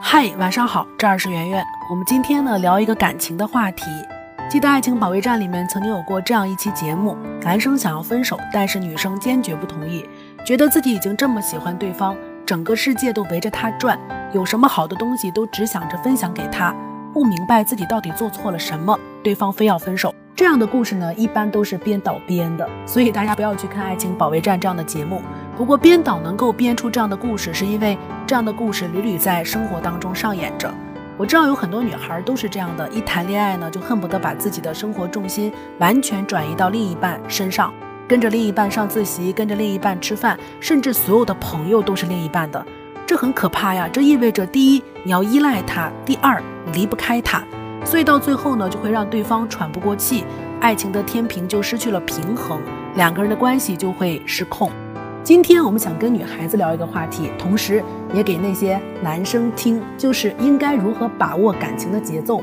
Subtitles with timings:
[0.00, 1.62] 嗨，晚上好，这儿是圆圆。
[1.90, 3.84] 我们今天呢聊一个感情的话题。
[4.48, 10.08] 记得《爱情保卫战》里面曾经有过这样一期节目：男生想要分手，但是女生坚决不同意，
[10.44, 12.16] 觉得自己已经这么喜欢对方，
[12.46, 13.98] 整个世界都围着他转，
[14.32, 16.72] 有什么好的东西都只想着分享给他，
[17.12, 20.14] 不明白自己到底做错了什么，对方非要分手。
[20.36, 25.20] 这样的故事呢，一般都是编导编的，所以大家不要去看《爱情保卫战》这样的节目。
[25.56, 27.98] 不过编导能够编出这样的故事，是因为
[28.28, 30.70] 这样的故事屡屡在生活当中上演着。
[31.16, 37.72] 我知道有很多女孩都是这样的，一谈恋爱呢，就恨不得把自己的生活重心完全转移到另一半身上，
[38.06, 42.62] 跟着另一半上自习，跟着另一半吃饭，甚至所有的朋友都是另一半的，
[43.06, 43.88] 这很可怕呀！
[43.90, 47.42] 这意味着第一，你要依赖他；第二，你离不开他。
[47.82, 50.22] 所以到最后呢，就会让对方喘不过气，
[50.60, 52.60] 爱情的天平就失去了平衡，
[52.94, 54.70] 两个人的关系就会失控。
[55.28, 62.40] 今天我们想跟女孩子聊一个话题，同时也给那些男生听，就是应该如何把握感情的节奏。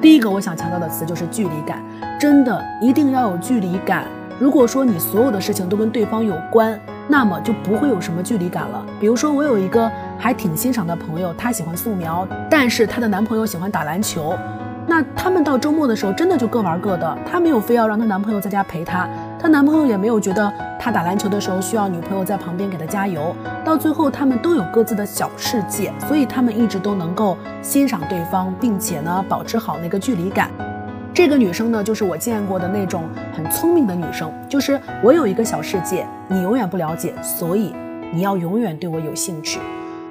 [0.00, 1.82] 第一个我想强调的词就是距离感，
[2.16, 4.04] 真的一定要有距离感。
[4.38, 8.86] 如果说你所有的事情都跟对方有关，那么就不会有什么距离感了。
[9.00, 14.38] 比如说我有一个还挺欣赏的朋友，她喜欢素描，但是她的男朋友喜欢打篮球。
[14.86, 17.18] 那他们到周末的时候，真的就各玩各的。
[17.28, 19.08] 她没有非要让她男朋友在家陪她，
[19.46, 23.32] 她男朋友也没有觉得她打篮球的时候需要女朋友在旁边给她加油。
[23.64, 30.50] 到最后，他们都有各自的小世界，所以他们一直都能够欣赏对方，并且呢保持好那个距离感。
[31.14, 33.04] 这个女生呢，就是我见过的那种
[33.36, 37.72] 很聪明的女生，就是我有一个小世界，你永远不了解，所以
[38.12, 39.60] 你要永远对我有兴趣。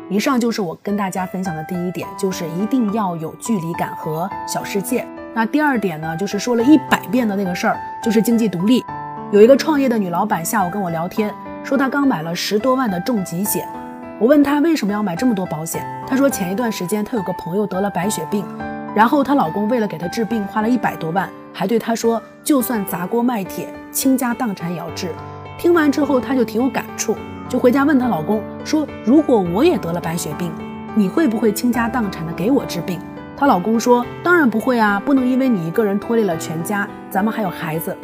[0.09, 5.05] 以上就是我跟大家分享的第一点，就是一定要有距离感和小世界。
[5.33, 8.81] 那第二点呢，就是说了一百遍的那个事儿，就是经济独立。
[9.31, 13.67] 有一个创业的女老板下午跟我聊天，说她刚买了十多万的重疾险。
[14.19, 18.45] 我问她为什么要买这么多保险，她说前一段时间她有个朋友得了白血病，
[18.95, 25.09] 然后她老公为了给她治病花了一百多万，还对她说就算砸锅卖铁倾家荡产也要治。
[25.57, 27.17] 听完之后，她就挺有感触。
[27.49, 30.51] 就回家问她老公说：“如果我也得了白血病，
[30.93, 32.99] 你会不会倾家荡产的给我治病？”
[33.35, 37.97] 她老公说：“当然不会啊，不能因为你一个人拖累了全家，咱们还有孩子。”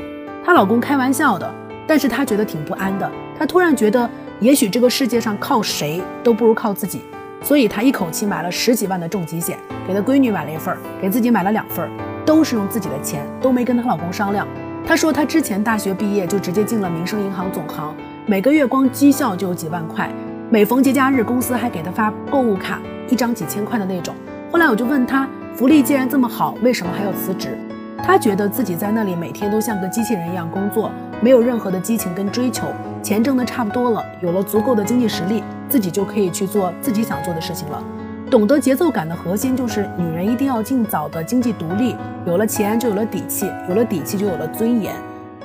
[0.44, 1.54] 她老公开玩笑的，
[1.88, 3.10] 但是她觉得挺不安的。
[3.38, 4.10] 她突然觉得，
[4.40, 7.02] 也许这个世界上靠谁都不如靠自己，
[7.42, 9.58] 所以她一口气买了十几万的重疾险，
[9.88, 11.90] 给她闺女买了一份，给自己买了两份，
[12.26, 14.48] 都是用自己的钱，都没跟她老公商量。
[14.86, 17.96] 她说她之前大学毕业就直接进了民生银行总行。
[18.26, 20.10] 每个月光绩效就有几万块，
[20.50, 22.80] 每逢节假日，公司还给她发购物卡，
[23.10, 24.14] 一张几千块的那种。
[24.52, 27.58] 后来我就问她，福利既然这么好，为什么还要辞职？
[28.04, 30.92] 他觉得自己在那里每天都像个机器人一样工作，
[31.22, 32.68] 没有任何的激情跟追求，
[33.02, 37.82] 钱挣得差不多了，有了足够的经济实力，自己就可以去做自己想做的事情了。
[38.30, 41.96] 懂得节奏感的核心就是，女人一定要尽早的经济独立，
[42.26, 44.96] 有了钱就有了底气，有了底气就有了尊严。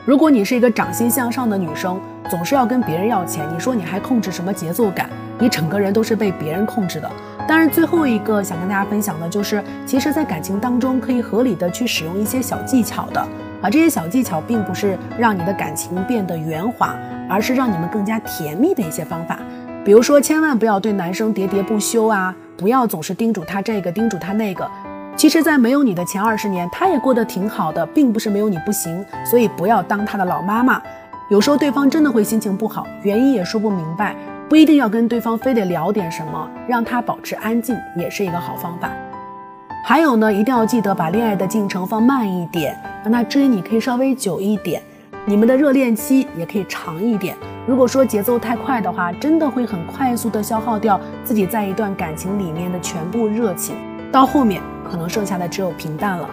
[0.06, 2.00] 如果你是一个掌心向上的女生，
[2.30, 5.10] 总是要跟别人要钱，你说你还控制什么节奏感？
[5.36, 7.10] 你整个人都是被别人控制的。
[7.48, 13.20] 当然，最后一个想跟大家分享的就是，其实，在感情当中可以合理的去使用一些小技巧的
[13.60, 13.68] 啊。
[13.68, 16.94] 这些小技巧并不是让你的感情变得圆滑，
[17.28, 19.40] 而是让你们更加甜蜜的一些方法。
[19.84, 24.70] 比如说，千万不要对男生喋喋不休啊，不要总是叮嘱他这个，叮嘱他那个。
[25.16, 29.02] 其实，在没有你的前二十年，他也过得挺好的，并不是没有你不行。
[29.24, 30.80] 所以不要当他的老妈妈。
[31.30, 34.14] 有时候对方真的会心情不好，原因也说不明白，
[34.46, 38.90] 不一定要跟对方非得聊点什么，让他保持安静也是一个好方法。
[39.86, 44.82] 还有呢，一定要记得把恋爱的进程放慢一点，让他追你可以稍微久一点，
[45.24, 47.34] 你们的热恋期也可以长一点。
[47.66, 53.74] 如果说节奏太快的话，真的会很快速的消耗掉自己在一段感情里面的全部热情，
[54.10, 54.62] 到后面。
[54.88, 56.30] 可能剩下的只有平淡了，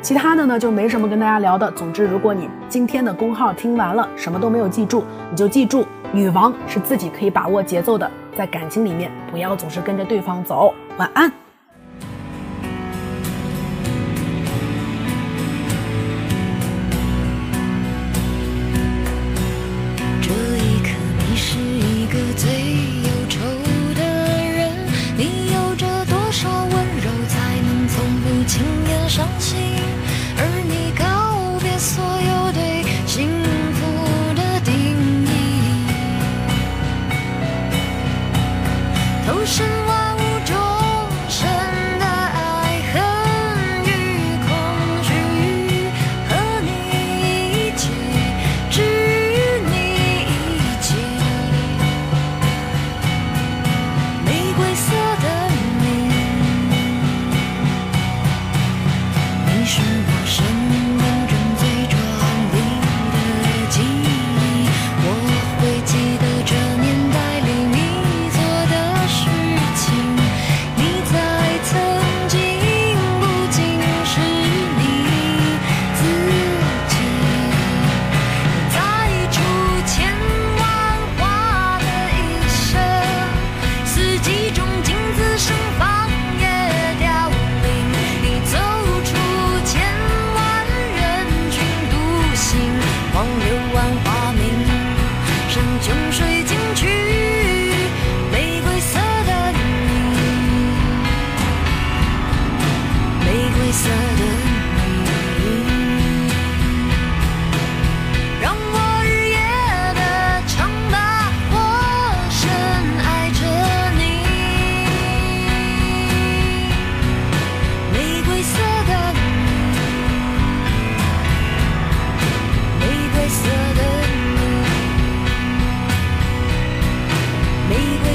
[0.00, 1.68] 其他的呢就没什么跟大家聊的。
[1.72, 10.72] 总之，如果你今天的公号听完了，什么都没有记住，你就记住，女王是自己可以把握节奏的，在感情里面不要总是跟着对方走。
[10.98, 11.45] 晚安。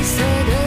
[0.01, 0.60] I said